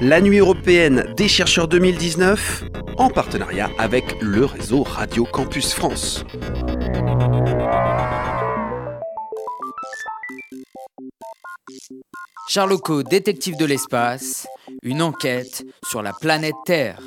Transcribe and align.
la 0.00 0.20
nuit 0.20 0.38
européenne 0.38 1.14
des 1.16 1.28
chercheurs 1.28 1.68
2019, 1.68 2.64
en 2.98 3.08
partenariat 3.08 3.70
avec 3.78 4.04
le 4.20 4.44
réseau 4.44 4.82
Radio 4.82 5.24
Campus 5.24 5.72
France. 5.72 6.24
Charloco, 12.48 13.02
détective 13.02 13.56
de 13.56 13.64
l'espace, 13.64 14.46
une 14.82 15.02
enquête 15.02 15.64
sur 15.86 16.02
la 16.02 16.12
planète 16.12 16.54
Terre. 16.64 17.00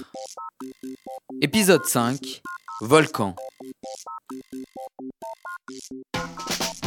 Épisode 1.41 1.85
5, 1.85 2.41
Volcan. 2.81 3.35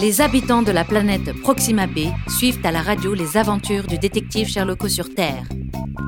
Les 0.01 0.21
habitants 0.21 0.63
de 0.63 0.73
la 0.73 0.85
planète 0.85 1.33
Proxima 1.43 1.87
B 1.87 2.01
suivent 2.29 2.61
à 2.65 2.73
la 2.73 2.83
radio 2.83 3.15
les 3.15 3.37
aventures 3.37 3.87
du 3.87 3.99
détective 3.99 4.49
Sherlock 4.49 4.89
sur 4.89 5.15
Terre. 5.15 5.45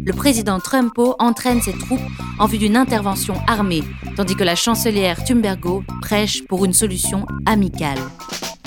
Le 0.07 0.13
président 0.13 0.61
Trumpo 0.61 1.17
entraîne 1.19 1.63
ses 1.63 1.73
troupes 1.73 1.99
en 2.39 2.45
vue 2.45 2.59
d'une 2.59 2.77
intervention 2.77 3.37
armée, 3.47 3.83
tandis 4.17 4.37
que 4.37 4.45
la 4.45 4.55
chancelière 4.55 5.25
Thumbergo 5.25 5.83
prêche 6.03 6.47
pour 6.47 6.67
une 6.67 6.75
solution 6.75 7.25
amicale. 7.47 7.99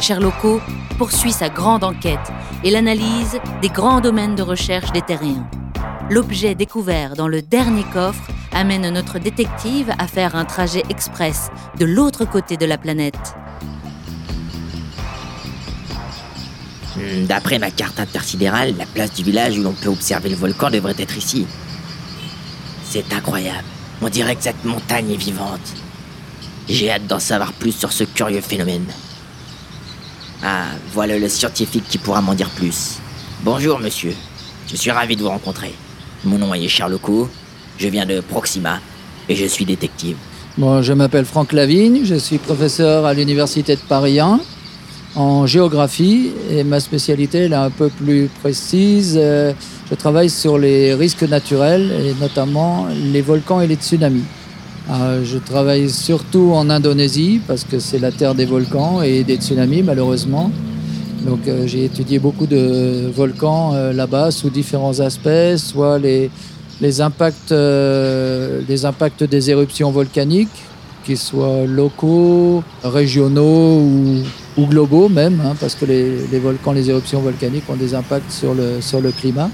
Sherlock 0.01 0.61
poursuit 0.97 1.31
sa 1.31 1.49
grande 1.49 1.83
enquête 1.83 2.31
et 2.63 2.71
l'analyse 2.71 3.39
des 3.61 3.69
grands 3.69 4.01
domaines 4.01 4.33
de 4.33 4.41
recherche 4.41 4.91
des 4.93 5.03
terriens. 5.03 5.47
L'objet 6.09 6.55
découvert 6.55 7.15
dans 7.15 7.27
le 7.27 7.43
dernier 7.43 7.83
coffre 7.93 8.31
amène 8.51 8.89
notre 8.89 9.19
détective 9.19 9.93
à 9.99 10.07
faire 10.07 10.35
un 10.35 10.45
trajet 10.45 10.83
express 10.89 11.51
de 11.77 11.85
l'autre 11.85 12.25
côté 12.25 12.57
de 12.57 12.65
la 12.65 12.79
planète. 12.79 13.35
D'après 17.27 17.59
ma 17.59 17.71
carte 17.71 17.99
intersidérale, 17.99 18.73
la 18.77 18.85
place 18.85 19.13
du 19.13 19.23
village 19.23 19.57
où 19.57 19.63
l'on 19.63 19.73
peut 19.73 19.89
observer 19.89 20.29
le 20.29 20.35
volcan 20.35 20.69
devrait 20.69 20.95
être 20.97 21.17
ici. 21.17 21.45
C'est 22.83 23.13
incroyable. 23.13 23.65
On 24.01 24.09
dirait 24.09 24.35
que 24.35 24.43
cette 24.43 24.63
montagne 24.63 25.11
est 25.11 25.17
vivante. 25.17 25.73
J'ai 26.69 26.91
hâte 26.91 27.07
d'en 27.07 27.19
savoir 27.19 27.53
plus 27.53 27.71
sur 27.71 27.91
ce 27.91 28.03
curieux 28.03 28.41
phénomène. 28.41 28.85
Ah, 30.43 30.65
voilà 30.93 31.17
le 31.17 31.29
scientifique 31.29 31.85
qui 31.89 31.97
pourra 31.97 32.21
m'en 32.21 32.33
dire 32.33 32.49
plus. 32.49 32.97
Bonjour, 33.43 33.79
monsieur. 33.79 34.13
Je 34.69 34.75
suis 34.75 34.91
ravi 34.91 35.15
de 35.15 35.21
vous 35.21 35.29
rencontrer. 35.29 35.73
Mon 36.23 36.37
nom 36.37 36.53
est 36.53 36.67
Charloco. 36.67 37.29
Je 37.77 37.87
viens 37.87 38.05
de 38.05 38.19
Proxima 38.21 38.79
et 39.29 39.35
je 39.35 39.45
suis 39.45 39.65
détective. 39.65 40.17
Bon, 40.57 40.81
je 40.81 40.93
m'appelle 40.93 41.25
Franck 41.25 41.53
Lavigne, 41.53 42.01
je 42.03 42.15
suis 42.15 42.39
professeur 42.39 43.05
à 43.05 43.13
l'Université 43.13 43.75
de 43.75 43.81
Paris 43.81 44.19
1 44.19 44.39
en 45.17 45.47
géographie 45.47 46.29
et 46.51 46.63
ma 46.63 46.79
spécialité 46.79 47.45
est 47.45 47.53
un 47.53 47.71
peu 47.71 47.89
plus 47.89 48.29
précise. 48.41 49.17
Euh, 49.19 49.51
Je 49.89 49.95
travaille 49.95 50.29
sur 50.29 50.57
les 50.59 50.93
risques 50.93 51.23
naturels 51.23 51.91
et 52.05 52.13
notamment 52.21 52.87
les 53.13 53.21
volcans 53.21 53.59
et 53.59 53.67
les 53.67 53.75
tsunamis. 53.75 54.25
Euh, 54.91 55.23
Je 55.25 55.39
travaille 55.39 55.89
surtout 55.89 56.51
en 56.53 56.69
Indonésie 56.69 57.41
parce 57.47 57.63
que 57.63 57.79
c'est 57.79 57.97
la 57.99 58.11
terre 58.11 58.35
des 58.35 58.45
volcans 58.45 59.01
et 59.01 59.23
des 59.23 59.37
tsunamis 59.37 59.81
malheureusement. 59.81 60.51
Donc 61.25 61.47
euh, 61.47 61.65
j'ai 61.65 61.85
étudié 61.85 62.19
beaucoup 62.19 62.45
de 62.45 63.09
volcans 63.11 63.73
là-bas 63.91 64.29
sous 64.29 64.51
différents 64.51 64.99
aspects, 64.99 65.57
soit 65.57 65.97
les, 65.97 66.29
impacts, 67.01 67.51
les 67.51 68.85
impacts 68.85 69.23
des 69.23 69.49
éruptions 69.49 69.89
volcaniques, 69.89 70.59
qu'ils 71.07 71.17
soient 71.17 71.65
locaux, 71.65 72.63
régionaux 72.83 73.79
ou, 74.57 74.65
globaux 74.65 75.07
même, 75.07 75.41
hein, 75.45 75.55
parce 75.59 75.75
que 75.75 75.85
les, 75.85 76.39
volcans, 76.39 76.73
les 76.73 76.89
éruptions 76.89 77.21
volcaniques 77.21 77.63
ont 77.69 77.75
des 77.75 77.95
impacts 77.95 78.31
sur 78.31 78.53
le, 78.53 78.81
sur 78.81 78.99
le 78.99 79.11
climat. 79.11 79.49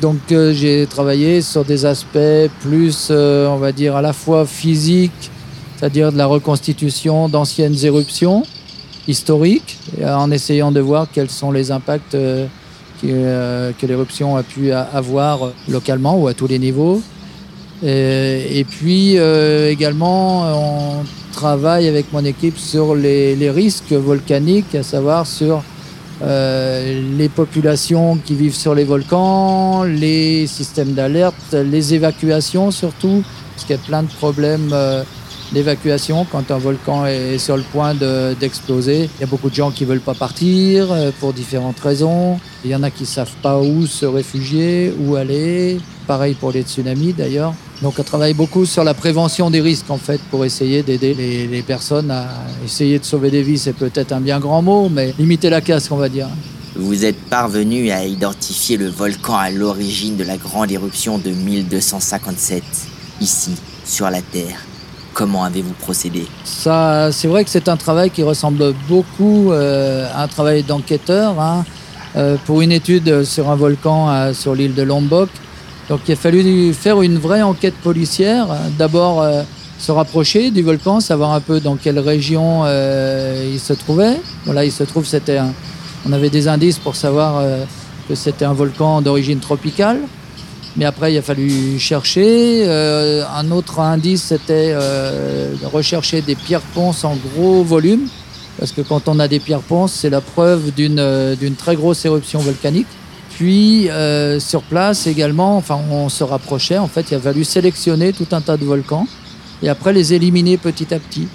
Donc 0.00 0.32
euh, 0.32 0.52
j'ai 0.52 0.86
travaillé 0.86 1.42
sur 1.42 1.64
des 1.64 1.86
aspects 1.86 2.48
plus, 2.60 3.08
euh, 3.10 3.46
on 3.48 3.58
va 3.58 3.70
dire, 3.70 3.94
à 3.94 4.02
la 4.02 4.12
fois 4.12 4.46
physiques, 4.46 5.30
c'est-à-dire 5.76 6.10
de 6.10 6.18
la 6.18 6.26
reconstitution 6.26 7.28
d'anciennes 7.28 7.76
éruptions 7.84 8.42
historiques, 9.06 9.78
en 10.04 10.30
essayant 10.30 10.72
de 10.72 10.80
voir 10.80 11.06
quels 11.12 11.30
sont 11.30 11.52
les 11.52 11.70
impacts 11.70 12.14
euh, 12.14 12.46
qui, 13.00 13.08
euh, 13.10 13.72
que 13.78 13.86
l'éruption 13.86 14.36
a 14.36 14.42
pu 14.42 14.72
avoir 14.72 15.52
localement 15.68 16.18
ou 16.18 16.28
à 16.28 16.34
tous 16.34 16.46
les 16.46 16.58
niveaux. 16.58 17.00
Et, 17.82 18.58
et 18.60 18.64
puis 18.64 19.18
euh, 19.18 19.70
également, 19.70 20.42
on 21.00 21.04
travaille 21.32 21.88
avec 21.88 22.12
mon 22.12 22.24
équipe 22.24 22.58
sur 22.58 22.94
les, 22.94 23.50
risques 23.50 23.92
volcaniques, 23.92 24.74
à 24.74 24.82
savoir 24.82 25.26
sur 25.26 25.62
euh, 26.22 27.00
les 27.16 27.28
populations 27.30 28.18
qui 28.24 28.34
vivent 28.34 28.54
sur 28.54 28.74
les 28.74 28.84
volcans, 28.84 29.84
les 29.84 30.46
systèmes 30.46 30.92
d'alerte, 30.92 31.52
les 31.54 31.94
évacuations 31.94 32.70
surtout, 32.70 33.22
parce 33.54 33.66
qu'il 33.66 33.76
y 33.76 33.78
a 33.78 33.82
plein 33.82 34.02
de 34.02 34.08
problèmes 34.08 34.70
euh, 34.72 35.02
d'évacuation 35.52 36.26
quand 36.30 36.50
un 36.50 36.58
volcan 36.58 37.06
est 37.06 37.38
sur 37.38 37.56
le 37.56 37.62
point 37.62 37.94
de- 37.94 38.34
d'exploser. 38.38 39.08
Il 39.18 39.20
y 39.22 39.24
a 39.24 39.26
beaucoup 39.26 39.48
de 39.48 39.54
gens 39.54 39.70
qui 39.70 39.84
veulent 39.86 40.00
pas 40.00 40.14
partir 40.14 40.92
euh, 40.92 41.10
pour 41.20 41.32
différentes 41.32 41.80
raisons. 41.80 42.38
Il 42.64 42.70
y 42.70 42.74
en 42.74 42.82
a 42.82 42.90
qui 42.90 43.06
savent 43.06 43.36
pas 43.42 43.58
où 43.58 43.86
se 43.86 44.04
réfugier, 44.04 44.92
où 45.00 45.16
aller. 45.16 45.80
Pareil 46.06 46.34
pour 46.34 46.52
les 46.52 46.62
tsunamis 46.62 47.14
d'ailleurs. 47.14 47.54
Donc 47.82 47.94
on 47.98 48.02
travaille 48.02 48.34
beaucoup 48.34 48.66
sur 48.66 48.84
la 48.84 48.92
prévention 48.94 49.50
des 49.50 49.60
risques 49.60 49.90
en 49.90 49.96
fait 49.96 50.20
pour 50.30 50.44
essayer 50.44 50.82
d'aider 50.82 51.14
les, 51.14 51.46
les 51.46 51.62
personnes 51.62 52.10
à 52.10 52.26
essayer 52.64 52.98
de 52.98 53.04
sauver 53.04 53.30
des 53.30 53.42
vies. 53.42 53.58
C'est 53.58 53.72
peut-être 53.72 54.12
un 54.12 54.20
bien 54.20 54.38
grand 54.38 54.60
mot, 54.60 54.88
mais 54.90 55.14
limiter 55.18 55.48
la 55.48 55.60
casse 55.62 55.90
on 55.90 55.96
va 55.96 56.08
dire. 56.08 56.28
Vous 56.76 57.04
êtes 57.04 57.20
parvenu 57.28 57.90
à 57.90 58.04
identifier 58.04 58.76
le 58.76 58.88
volcan 58.88 59.36
à 59.36 59.50
l'origine 59.50 60.16
de 60.16 60.24
la 60.24 60.36
grande 60.36 60.70
éruption 60.70 61.18
de 61.18 61.30
1257, 61.30 62.62
ici, 63.20 63.52
sur 63.84 64.08
la 64.08 64.22
Terre. 64.22 64.56
Comment 65.12 65.42
avez-vous 65.42 65.72
procédé? 65.72 66.26
Ça, 66.44 67.10
c'est 67.10 67.26
vrai 67.26 67.42
que 67.42 67.50
c'est 67.50 67.68
un 67.68 67.76
travail 67.76 68.10
qui 68.10 68.22
ressemble 68.22 68.72
beaucoup 68.88 69.50
euh, 69.50 70.06
à 70.14 70.22
un 70.22 70.28
travail 70.28 70.62
d'enquêteur. 70.62 71.40
hein. 71.40 71.64
Euh, 72.16 72.36
pour 72.44 72.60
une 72.60 72.72
étude 72.72 73.22
sur 73.24 73.50
un 73.50 73.54
volcan 73.56 74.08
euh, 74.10 74.32
sur 74.32 74.54
l'île 74.54 74.74
de 74.74 74.82
Lombok. 74.82 75.28
Donc 75.90 76.00
il 76.06 76.12
a 76.12 76.16
fallu 76.16 76.72
faire 76.72 77.02
une 77.02 77.18
vraie 77.18 77.42
enquête 77.42 77.74
policière. 77.82 78.46
D'abord 78.78 79.20
euh, 79.20 79.42
se 79.78 79.90
rapprocher 79.90 80.52
du 80.52 80.62
volcan, 80.62 81.00
savoir 81.00 81.32
un 81.32 81.40
peu 81.40 81.58
dans 81.58 81.74
quelle 81.74 81.98
région 81.98 82.62
euh, 82.64 83.50
il 83.52 83.58
se 83.58 83.72
trouvait. 83.72 84.16
Voilà, 84.44 84.64
il 84.64 84.70
se 84.70 84.84
trouve, 84.84 85.04
c'était 85.04 85.38
un- 85.38 85.52
on 86.06 86.12
avait 86.12 86.30
des 86.30 86.46
indices 86.46 86.78
pour 86.78 86.94
savoir 86.94 87.38
euh, 87.38 87.64
que 88.08 88.14
c'était 88.14 88.44
un 88.44 88.52
volcan 88.52 89.02
d'origine 89.02 89.40
tropicale. 89.40 89.98
Mais 90.76 90.84
après, 90.84 91.12
il 91.12 91.18
a 91.18 91.22
fallu 91.22 91.80
chercher. 91.80 92.62
Euh, 92.68 93.24
un 93.34 93.50
autre 93.50 93.80
indice, 93.80 94.22
c'était 94.22 94.70
euh, 94.72 95.52
de 95.60 95.66
rechercher 95.66 96.22
des 96.22 96.36
pierres 96.36 96.60
ponces 96.72 97.02
en 97.04 97.16
gros 97.16 97.64
volume. 97.64 98.06
Parce 98.60 98.70
que 98.70 98.82
quand 98.82 99.08
on 99.08 99.18
a 99.18 99.26
des 99.26 99.40
pierres 99.40 99.60
ponces, 99.72 99.92
c'est 99.92 100.10
la 100.10 100.20
preuve 100.20 100.70
euh, 100.78 101.34
d'une 101.34 101.56
très 101.56 101.74
grosse 101.74 102.04
éruption 102.04 102.38
volcanique. 102.38 102.86
Puis, 103.40 103.88
euh, 103.88 104.38
sur 104.38 104.60
place 104.60 105.06
également, 105.06 105.56
enfin, 105.56 105.78
on 105.90 106.10
se 106.10 106.22
rapprochait. 106.22 106.76
En 106.76 106.88
fait, 106.88 107.06
il 107.10 107.14
a 107.14 107.20
fallu 107.20 107.42
sélectionner 107.42 108.12
tout 108.12 108.26
un 108.32 108.42
tas 108.42 108.58
de 108.58 108.66
volcans 108.66 109.06
et 109.62 109.70
après 109.70 109.94
les 109.94 110.12
éliminer 110.12 110.58
petit 110.58 110.92
à 110.92 110.98
petit. 110.98 111.26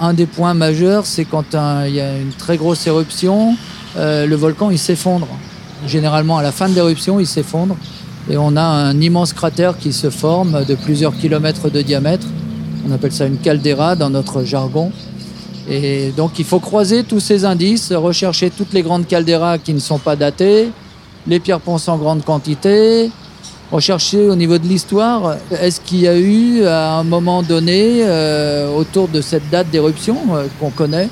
Un 0.00 0.14
des 0.14 0.24
points 0.24 0.54
majeurs, 0.54 1.04
c'est 1.04 1.26
quand 1.26 1.44
il 1.86 1.94
y 1.94 2.00
a 2.00 2.16
une 2.16 2.32
très 2.32 2.56
grosse 2.56 2.86
éruption, 2.86 3.56
euh, 3.98 4.24
le 4.24 4.36
volcan 4.36 4.70
il 4.70 4.78
s'effondre. 4.78 5.28
Généralement, 5.86 6.38
à 6.38 6.42
la 6.42 6.50
fin 6.50 6.66
de 6.66 6.74
l'éruption, 6.74 7.20
il 7.20 7.26
s'effondre 7.26 7.76
et 8.30 8.38
on 8.38 8.56
a 8.56 8.62
un 8.62 8.98
immense 8.98 9.34
cratère 9.34 9.76
qui 9.76 9.92
se 9.92 10.08
forme 10.08 10.64
de 10.64 10.74
plusieurs 10.76 11.14
kilomètres 11.14 11.68
de 11.68 11.82
diamètre. 11.82 12.26
On 12.88 12.90
appelle 12.90 13.12
ça 13.12 13.26
une 13.26 13.36
caldeira 13.36 13.96
dans 13.96 14.08
notre 14.08 14.44
jargon. 14.44 14.92
Et 15.68 16.10
donc 16.16 16.38
il 16.38 16.46
faut 16.46 16.58
croiser 16.58 17.04
tous 17.04 17.20
ces 17.20 17.44
indices, 17.44 17.92
rechercher 17.92 18.48
toutes 18.48 18.72
les 18.72 18.80
grandes 18.80 19.06
calderas 19.06 19.58
qui 19.58 19.74
ne 19.74 19.78
sont 19.78 19.98
pas 19.98 20.16
datées, 20.16 20.70
les 21.26 21.40
pierres 21.40 21.60
ponces 21.60 21.88
en 21.88 21.98
grande 21.98 22.24
quantité, 22.24 23.10
rechercher 23.70 24.28
au 24.28 24.36
niveau 24.36 24.58
de 24.58 24.66
l'histoire, 24.66 25.36
est-ce 25.50 25.80
qu'il 25.80 26.00
y 26.00 26.08
a 26.08 26.18
eu 26.18 26.64
à 26.64 26.94
un 26.94 27.04
moment 27.04 27.42
donné, 27.42 28.00
euh, 28.02 28.74
autour 28.74 29.08
de 29.08 29.20
cette 29.20 29.48
date 29.50 29.70
d'éruption 29.70 30.16
euh, 30.32 30.46
qu'on 30.58 30.70
connaît, 30.70 31.08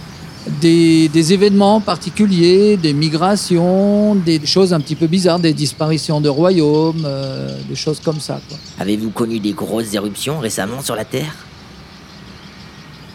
des, 0.60 1.08
des 1.08 1.32
événements 1.32 1.80
particuliers, 1.80 2.76
des 2.76 2.92
migrations, 2.92 4.14
des 4.14 4.44
choses 4.46 4.72
un 4.72 4.80
petit 4.80 4.94
peu 4.94 5.06
bizarres, 5.06 5.40
des 5.40 5.52
disparitions 5.52 6.20
de 6.20 6.28
royaumes, 6.28 7.04
euh, 7.04 7.58
des 7.68 7.74
choses 7.74 8.00
comme 8.00 8.20
ça. 8.20 8.40
Avez-vous 8.78 9.10
connu 9.10 9.40
des 9.40 9.52
grosses 9.52 9.92
éruptions 9.92 10.38
récemment 10.38 10.82
sur 10.82 10.94
la 10.94 11.04
Terre? 11.04 11.34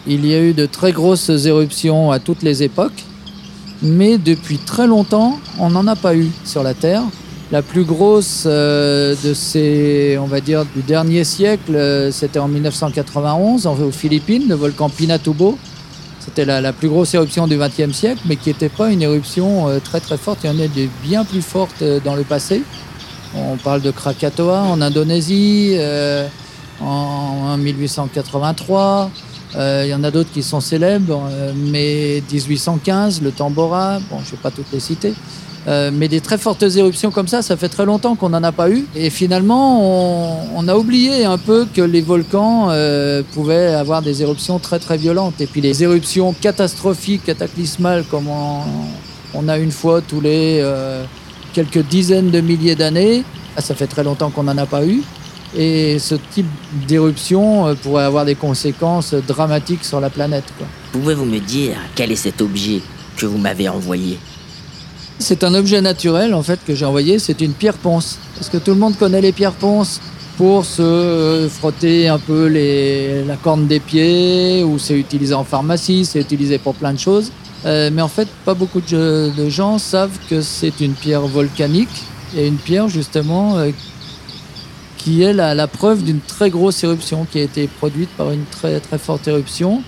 Il 0.06 0.26
y 0.26 0.34
a 0.34 0.40
eu 0.40 0.52
de 0.52 0.66
très 0.66 0.92
grosses 0.92 1.30
éruptions 1.30 2.10
à 2.10 2.18
toutes 2.18 2.42
les 2.42 2.62
époques, 2.62 3.04
mais 3.82 4.18
depuis 4.18 4.58
très 4.58 4.86
longtemps, 4.86 5.38
on 5.58 5.70
n'en 5.70 5.86
a 5.86 5.96
pas 5.96 6.14
eu 6.14 6.28
sur 6.44 6.62
la 6.62 6.74
Terre. 6.74 7.02
La 7.50 7.60
plus 7.62 7.84
grosse 7.84 8.44
euh, 8.46 9.14
de 9.22 9.34
ces, 9.34 10.16
on 10.20 10.26
va 10.26 10.40
dire, 10.40 10.64
du 10.74 10.80
dernier 10.82 11.22
siècle, 11.24 11.74
euh, 11.74 12.10
c'était 12.10 12.38
en 12.38 12.48
1991 12.48 13.66
en- 13.66 13.74
aux 13.78 13.90
Philippines, 13.90 14.44
le 14.48 14.54
volcan 14.54 14.88
Pinatubo. 14.88 15.58
C'était 16.20 16.44
la, 16.44 16.72
plus 16.72 16.88
grosse 16.88 17.12
éruption 17.14 17.46
du 17.48 17.58
XXe 17.58 17.92
siècle, 17.92 18.20
mais 18.26 18.36
qui 18.36 18.48
n'était 18.48 18.68
pas 18.68 18.90
une 18.90 19.02
éruption 19.02 19.68
euh, 19.68 19.80
très 19.80 20.00
très 20.00 20.16
forte. 20.16 20.38
Il 20.44 20.50
y 20.50 20.54
en 20.54 20.58
a 20.64 20.68
des 20.68 20.88
bien 21.02 21.24
plus 21.24 21.42
fortes 21.42 21.82
dans 22.04 22.14
le 22.14 22.22
passé. 22.22 22.62
On 23.36 23.56
parle 23.56 23.82
de 23.82 23.90
Krakatoa 23.90 24.62
en 24.62 24.80
Indonésie 24.80 25.74
en 26.80 27.56
1883. 27.56 29.10
Il 29.54 29.88
y 29.88 29.94
en 29.94 30.02
a 30.02 30.10
d'autres 30.10 30.32
qui 30.32 30.42
sont 30.42 30.60
célèbres, 30.60 31.28
mais 31.54 32.22
1815, 32.32 33.20
le 33.22 33.32
Tambora, 33.32 33.98
bon, 34.10 34.18
je 34.20 34.30
ne 34.30 34.30
vais 34.30 34.42
pas 34.42 34.50
toutes 34.50 34.72
les 34.72 34.80
citer. 34.80 35.14
Euh, 35.68 35.90
mais 35.92 36.08
des 36.08 36.20
très 36.20 36.38
fortes 36.38 36.62
éruptions 36.62 37.12
comme 37.12 37.28
ça, 37.28 37.40
ça 37.40 37.56
fait 37.56 37.68
très 37.68 37.84
longtemps 37.86 38.16
qu'on 38.16 38.30
n'en 38.30 38.42
a 38.42 38.52
pas 38.52 38.68
eu. 38.68 38.84
Et 38.96 39.10
finalement, 39.10 40.56
on, 40.56 40.68
a 40.68 40.76
oublié 40.76 41.24
un 41.24 41.38
peu 41.38 41.66
que 41.72 41.82
les 41.82 42.00
volcans 42.00 42.68
euh, 42.70 43.22
pouvaient 43.32 43.74
avoir 43.74 44.02
des 44.02 44.22
éruptions 44.22 44.58
très 44.58 44.80
très 44.80 44.96
violentes. 44.96 45.40
Et 45.40 45.46
puis 45.46 45.60
les 45.60 45.82
éruptions 45.82 46.32
catastrophiques, 46.32 47.24
cataclysmales, 47.24 48.04
comme 48.10 48.26
on, 48.28 49.48
a 49.48 49.58
une 49.58 49.70
fois 49.70 50.00
tous 50.00 50.20
les 50.20 50.58
euh, 50.60 51.04
quelques 51.52 51.86
dizaines 51.86 52.30
de 52.30 52.40
milliers 52.40 52.74
d'années, 52.74 53.22
ah, 53.56 53.60
ça 53.60 53.74
fait 53.74 53.86
très 53.86 54.02
longtemps 54.02 54.30
qu'on 54.30 54.44
n'en 54.44 54.58
a 54.58 54.66
pas 54.66 54.84
eu. 54.84 55.02
Et 55.56 55.98
ce 55.98 56.14
type 56.14 56.46
d'éruption 56.88 57.74
pourrait 57.82 58.04
avoir 58.04 58.24
des 58.24 58.34
conséquences 58.34 59.14
dramatiques 59.14 59.84
sur 59.84 60.00
la 60.00 60.08
planète. 60.08 60.44
Pouvez-vous 60.92 61.26
me 61.26 61.40
dire 61.40 61.76
quel 61.94 62.10
est 62.10 62.16
cet 62.16 62.40
objet 62.40 62.80
que 63.16 63.26
vous 63.26 63.38
m'avez 63.38 63.68
envoyé? 63.68 64.18
C'est 65.18 65.44
un 65.44 65.54
objet 65.54 65.80
naturel 65.80 66.34
en 66.34 66.42
fait 66.42 66.58
que 66.66 66.74
j'ai 66.74 66.84
envoyé, 66.84 67.18
c'est 67.18 67.40
une 67.42 67.52
pierre 67.52 67.76
ponce. 67.76 68.18
Parce 68.34 68.48
que 68.48 68.56
tout 68.56 68.72
le 68.72 68.78
monde 68.78 68.96
connaît 68.96 69.20
les 69.20 69.32
pierres 69.32 69.52
ponces 69.52 70.00
pour 70.36 70.64
se 70.64 71.48
frotter 71.50 72.08
un 72.08 72.18
peu 72.18 72.48
la 72.48 73.36
corne 73.36 73.66
des 73.66 73.80
pieds, 73.80 74.64
ou 74.64 74.78
c'est 74.78 74.98
utilisé 74.98 75.34
en 75.34 75.44
pharmacie, 75.44 76.04
c'est 76.04 76.20
utilisé 76.20 76.58
pour 76.58 76.74
plein 76.74 76.92
de 76.92 76.98
choses. 76.98 77.30
Euh, 77.64 77.90
mais 77.92 78.02
en 78.02 78.08
fait, 78.08 78.26
pas 78.44 78.54
beaucoup 78.54 78.80
de, 78.80 79.48
gens 79.48 79.78
savent 79.78 80.18
que 80.28 80.40
c'est 80.40 80.80
une 80.80 80.94
pierre 80.94 81.26
volcanique 81.26 82.02
et 82.36 82.48
une 82.48 82.56
pierre 82.56 82.88
justement 82.88 83.58
euh, 83.58 83.70
qui 85.02 85.22
est 85.22 85.32
la, 85.32 85.54
la 85.54 85.66
preuve 85.66 86.04
d'une 86.04 86.20
très 86.20 86.50
grosse 86.50 86.82
éruption 86.84 87.26
qui 87.30 87.38
a 87.40 87.42
été 87.42 87.66
produite 87.66 88.10
par 88.10 88.30
une 88.30 88.44
très 88.44 88.80
très 88.80 88.98
forte 88.98 89.26
éruption 89.28 89.82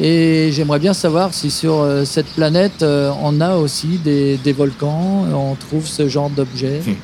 et 0.00 0.50
j'aimerais 0.52 0.78
bien 0.78 0.94
savoir 0.94 1.34
si 1.34 1.50
sur 1.50 1.80
euh, 1.80 2.04
cette 2.04 2.28
planète, 2.28 2.82
euh, 2.82 3.12
on 3.20 3.40
a 3.40 3.56
aussi 3.56 3.98
des, 3.98 4.38
volcans, 4.56 5.26
on 5.32 5.54
trouve 5.54 5.86
ce 5.86 6.08
genre 6.08 6.30
d'objets. 6.30 6.80
Hum. 6.86 6.96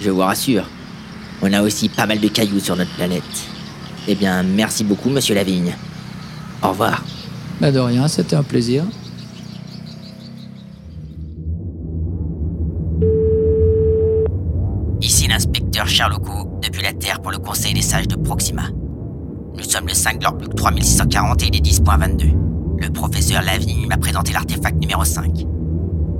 Je 0.00 0.10
vous 0.10 0.20
rassure, 0.20 0.64
on 1.42 1.52
a 1.52 1.60
aussi 1.62 1.88
pas 1.88 2.06
mal 2.06 2.20
de 2.20 2.28
cailloux 2.28 2.60
sur 2.60 2.76
notre 2.76 2.92
planète. 2.92 3.22
Eh 4.06 4.14
bien, 4.14 4.44
merci 4.44 4.84
beaucoup, 4.84 5.10
monsieur 5.10 5.34
Lavigne. 5.34 5.74
Au 6.62 6.68
revoir. 6.68 7.04
Bah 7.60 7.72
de 7.72 7.80
rien, 7.80 8.06
c'était 8.06 8.36
un 8.36 8.44
plaisir. 8.44 8.84
Le 17.30 17.38
Conseil 17.38 17.74
des 17.74 17.82
sages 17.82 18.08
de 18.08 18.16
Proxima. 18.16 18.68
Nous 19.54 19.64
sommes 19.64 19.86
le 19.86 19.94
5 19.94 20.20
Glorplug 20.20 20.54
3640 20.54 21.42
et 21.42 21.46
il 21.48 21.56
est 21.56 21.64
10.22. 21.64 22.32
Le 22.78 22.90
professeur 22.90 23.42
Lavigne 23.42 23.86
m'a 23.86 23.96
présenté 23.96 24.32
l'artefact 24.32 24.78
numéro 24.80 25.04
5. 25.04 25.46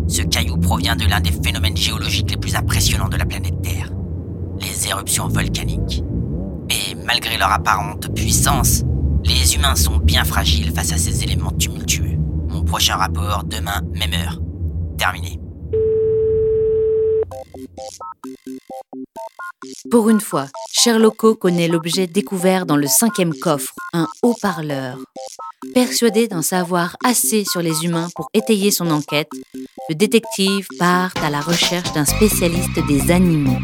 Ce 0.08 0.22
caillou 0.22 0.56
provient 0.56 0.96
de 0.96 1.04
l'un 1.04 1.20
des 1.20 1.30
phénomènes 1.30 1.76
géologiques 1.76 2.30
les 2.30 2.36
plus 2.36 2.56
impressionnants 2.56 3.08
de 3.08 3.16
la 3.16 3.26
planète 3.26 3.60
Terre, 3.62 3.90
les 4.60 4.88
éruptions 4.88 5.28
volcaniques. 5.28 6.02
Et 6.70 6.94
malgré 7.06 7.36
leur 7.38 7.52
apparente 7.52 8.12
puissance, 8.14 8.82
les 9.24 9.54
humains 9.54 9.76
sont 9.76 9.98
bien 9.98 10.24
fragiles 10.24 10.72
face 10.72 10.92
à 10.92 10.98
ces 10.98 11.22
éléments 11.22 11.52
tumultueux. 11.52 12.18
Mon 12.48 12.64
prochain 12.64 12.96
rapport 12.96 13.44
demain, 13.44 13.82
même 13.94 14.14
heure. 14.14 14.40
Terminé. 14.96 15.38
Pour 19.90 20.08
une 20.08 20.20
fois, 20.20 20.46
Sherlock 20.72 21.38
connaît 21.38 21.68
l'objet 21.68 22.06
découvert 22.06 22.66
dans 22.66 22.76
le 22.76 22.86
cinquième 22.86 23.34
coffre, 23.34 23.74
un 23.92 24.06
haut-parleur. 24.22 24.98
Persuadé 25.74 26.28
d'en 26.28 26.42
savoir 26.42 26.96
assez 27.04 27.44
sur 27.44 27.60
les 27.60 27.84
humains 27.84 28.08
pour 28.14 28.28
étayer 28.32 28.70
son 28.70 28.90
enquête, 28.90 29.30
le 29.88 29.94
détective 29.94 30.66
part 30.78 31.12
à 31.22 31.30
la 31.30 31.40
recherche 31.40 31.92
d'un 31.92 32.04
spécialiste 32.04 32.78
des 32.86 33.10
animaux. 33.10 33.58